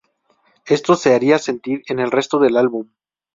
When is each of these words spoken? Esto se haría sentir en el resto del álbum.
Esto 0.65 0.95
se 0.95 1.13
haría 1.13 1.37
sentir 1.37 1.83
en 1.87 1.99
el 1.99 2.09
resto 2.09 2.39
del 2.39 2.57
álbum. 2.57 2.89